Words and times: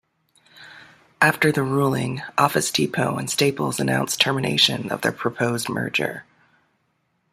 After 1.21 1.51
the 1.51 1.61
ruling, 1.61 2.23
Office 2.35 2.71
Depot 2.71 3.17
and 3.19 3.29
Staples 3.29 3.79
announced 3.79 4.19
termination 4.19 4.91
of 4.91 5.01
their 5.01 5.11
proposed 5.11 5.69
merger. 5.69 6.25